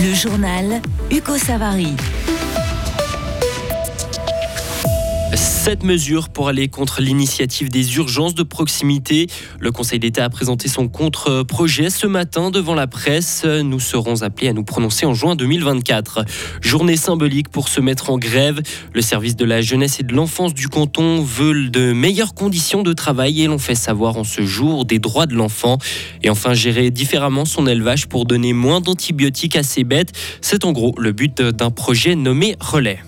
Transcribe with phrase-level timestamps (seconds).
[0.00, 1.96] Le journal Hugo Savary.
[5.68, 9.26] Cette mesure pour aller contre l'initiative des urgences de proximité.
[9.60, 13.44] Le Conseil d'État a présenté son contre-projet ce matin devant la presse.
[13.44, 16.24] Nous serons appelés à nous prononcer en juin 2024.
[16.62, 18.62] Journée symbolique pour se mettre en grève.
[18.94, 22.94] Le service de la jeunesse et de l'enfance du canton veut de meilleures conditions de
[22.94, 25.76] travail et l'on fait savoir en ce jour des droits de l'enfant.
[26.22, 30.12] Et enfin, gérer différemment son élevage pour donner moins d'antibiotiques à ses bêtes.
[30.40, 33.00] C'est en gros le but d'un projet nommé Relais.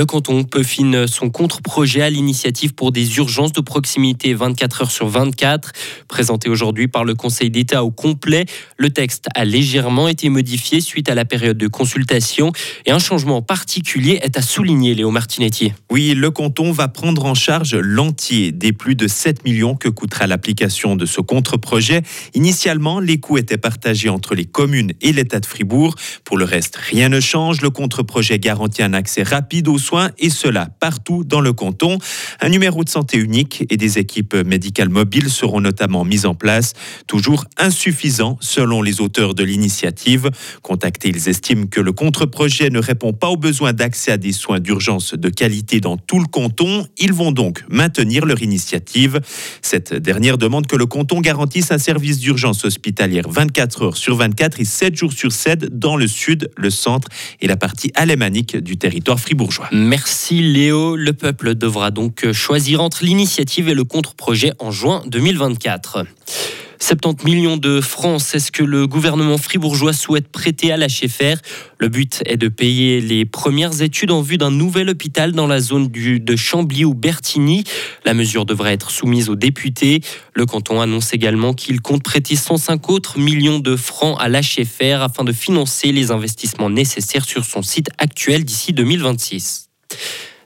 [0.00, 5.08] Le canton peaufine son contre-projet à l'initiative pour des urgences de proximité 24 heures sur
[5.08, 5.72] 24.
[6.08, 8.46] Présenté aujourd'hui par le Conseil d'État au complet,
[8.78, 12.50] le texte a légèrement été modifié suite à la période de consultation
[12.86, 15.74] et un changement particulier est à souligner, Léo Martinetti.
[15.90, 20.26] Oui, le canton va prendre en charge l'entier des plus de 7 millions que coûtera
[20.26, 22.00] l'application de ce contre-projet.
[22.32, 25.94] Initialement, les coûts étaient partagés entre les communes et l'État de Fribourg.
[26.24, 27.60] Pour le reste, rien ne change.
[27.60, 31.98] Le contre-projet garantit un accès rapide aux soins et cela partout dans le canton.
[32.40, 36.74] Un numéro de santé unique et des équipes médicales mobiles seront notamment mises en place,
[37.06, 40.30] toujours insuffisants selon les auteurs de l'initiative.
[40.62, 44.60] Contactés, ils estiment que le contre-projet ne répond pas aux besoins d'accès à des soins
[44.60, 46.86] d'urgence de qualité dans tout le canton.
[46.98, 49.20] Ils vont donc maintenir leur initiative.
[49.62, 54.60] Cette dernière demande que le canton garantisse un service d'urgence hospitalière 24 heures sur 24
[54.60, 57.08] et 7 jours sur 7 dans le sud, le centre
[57.40, 59.69] et la partie alémanique du territoire fribourgeois.
[59.72, 60.96] Merci Léo.
[60.96, 66.04] Le peuple devra donc choisir entre l'initiative et le contre-projet en juin 2024.
[66.80, 71.36] 70 millions de francs, c'est ce que le gouvernement fribourgeois souhaite prêter à l'HFR.
[71.78, 75.60] Le but est de payer les premières études en vue d'un nouvel hôpital dans la
[75.60, 77.64] zone de Chambly ou Bertigny.
[78.04, 80.00] La mesure devrait être soumise aux députés.
[80.34, 85.24] Le canton annonce également qu'il compte prêter 105 autres millions de francs à l'HFR afin
[85.24, 89.68] de financer les investissements nécessaires sur son site actuel d'ici 2026.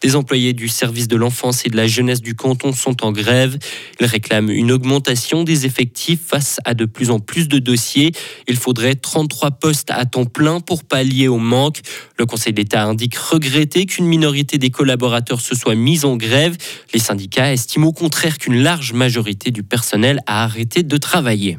[0.00, 3.58] Des employés du service de l'enfance et de la jeunesse du canton sont en grève.
[4.00, 8.12] Ils réclament une augmentation des effectifs face à de plus en plus de dossiers.
[8.48, 11.80] Il faudrait 33 postes à temps plein pour pallier au manque.
[12.18, 16.56] Le Conseil d'État indique regretter qu'une minorité des collaborateurs se soit mise en grève.
[16.94, 21.58] Les syndicats estiment au contraire qu'une large majorité du personnel a arrêté de travailler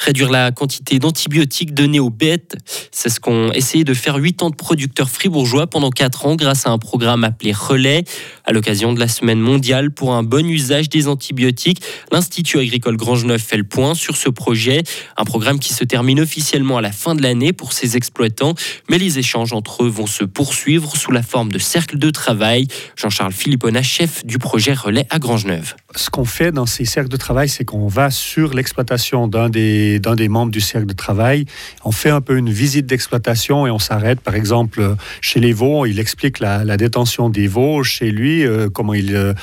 [0.00, 2.56] réduire la quantité d'antibiotiques donnés aux bêtes.
[2.90, 6.66] C'est ce qu'ont essayé de faire 8 ans de producteurs fribourgeois pendant 4 ans grâce
[6.66, 8.04] à un programme appelé Relais.
[8.44, 13.42] À l'occasion de la semaine mondiale pour un bon usage des antibiotiques, l'Institut agricole Grange-Neuf
[13.42, 14.82] fait le point sur ce projet.
[15.16, 18.54] Un programme qui se termine officiellement à la fin de l'année pour ses exploitants,
[18.88, 22.66] mais les échanges entre eux vont se poursuivre sous la forme de cercles de travail.
[22.96, 25.74] Jean-Charles Philippona, chef du projet Relais à Grange-Neuve.
[25.96, 30.28] Ce qu'on fait dans ces cercles de travail, c'est qu'on va sur l'exploitation d'un des
[30.28, 31.46] membres du cercle de travail.
[31.84, 35.86] On fait un peu une visite d'exploitation et on s'arrête, par exemple, chez les veaux.
[35.86, 39.34] Il explique la, détention des veaux chez lui, euh, comment il, euh,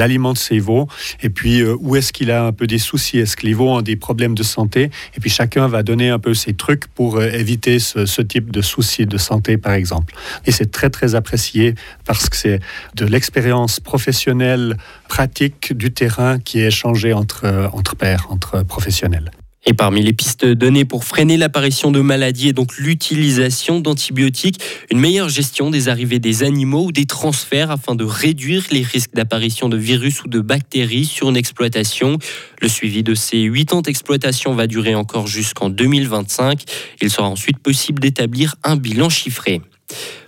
[0.00, 0.88] alimente ses veaux,
[1.22, 3.70] et puis euh, où est-ce qu'il a un peu des soucis, est-ce que les veaux
[3.70, 7.22] ont des problèmes de santé, et puis chacun va donner un peu ses trucs pour
[7.22, 10.14] éviter ce, ce type de soucis de santé, par exemple.
[10.44, 11.74] Et c'est très, très apprécié
[12.04, 12.60] parce que c'est
[12.96, 14.76] de l'expérience professionnelle,
[15.08, 19.30] pratique du terrain qui est échangée entre, entre pairs, entre professionnels.
[19.66, 25.00] Et parmi les pistes données pour freiner l'apparition de maladies et donc l'utilisation d'antibiotiques, une
[25.00, 29.70] meilleure gestion des arrivées des animaux ou des transferts afin de réduire les risques d'apparition
[29.70, 32.18] de virus ou de bactéries sur une exploitation.
[32.60, 36.62] Le suivi de ces 8 ans d'exploitation va durer encore jusqu'en 2025.
[37.00, 39.62] Il sera ensuite possible d'établir un bilan chiffré.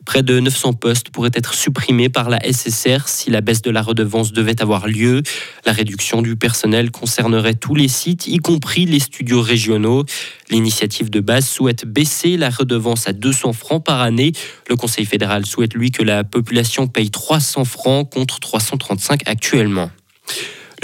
[0.05, 3.83] Près de 900 postes pourraient être supprimés par la SSR si la baisse de la
[3.83, 5.23] redevance devait avoir lieu.
[5.65, 10.05] La réduction du personnel concernerait tous les sites, y compris les studios régionaux.
[10.51, 14.33] L'initiative de base souhaite baisser la redevance à 200 francs par année.
[14.69, 19.91] Le Conseil fédéral souhaite, lui, que la population paye 300 francs contre 335 actuellement.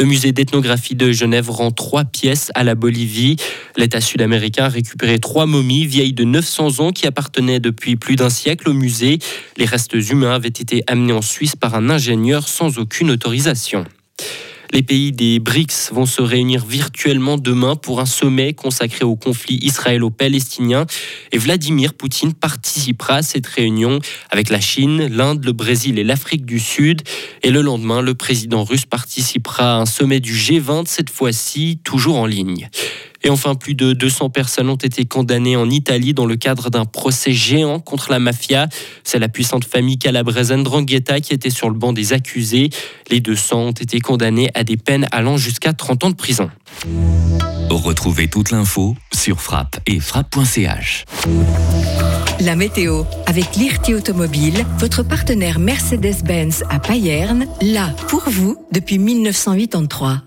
[0.02, 3.36] Le musée d'ethnographie de Genève rend trois pièces à la Bolivie.
[3.76, 8.28] L'État sud-américain a récupéré trois momies vieilles de 900 ans qui appartenaient depuis plus d'un
[8.28, 9.20] siècle au musée.
[9.58, 13.84] Les restes humains avaient été amenés en Suisse par un ingénieur sans aucune autorisation.
[14.72, 19.58] Les pays des BRICS vont se réunir virtuellement demain pour un sommet consacré au conflit
[19.60, 20.86] israélo-palestinien.
[21.30, 23.98] Et Vladimir Poutine participera à cette réunion
[24.30, 27.02] avec la Chine, l'Inde, le Brésil et l'Afrique du Sud.
[27.42, 32.16] Et le lendemain, le président russe participera à un sommet du G20, cette fois-ci toujours
[32.16, 32.70] en ligne.
[33.24, 36.84] Et enfin, plus de 200 personnes ont été condamnées en Italie dans le cadre d'un
[36.84, 38.68] procès géant contre la mafia.
[39.04, 42.70] C'est la puissante famille calabraise Ndrangheta qui était sur le banc des accusés.
[43.10, 46.50] Les 200 ont été condamnés à des peines allant jusqu'à 30 ans de prison.
[47.70, 51.04] Retrouvez toute l'info sur frappe et frappe.ch.
[52.40, 60.22] La météo avec l'IRT Automobile, votre partenaire Mercedes-Benz à Payerne, là pour vous depuis 1983.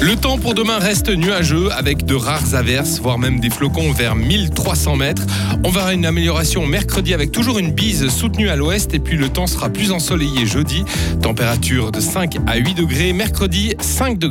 [0.00, 4.14] Le temps pour demain reste nuageux avec de rares averses, voire même des flocons vers
[4.14, 5.26] 1300 mètres.
[5.64, 9.28] On verra une amélioration mercredi avec toujours une bise soutenue à l'ouest et puis le
[9.28, 10.84] temps sera plus ensoleillé jeudi.
[11.20, 13.12] Température de 5 à 8 degrés.
[13.12, 14.18] Mercredi, 5 degrés.